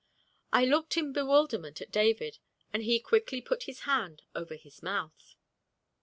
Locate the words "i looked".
0.51-0.97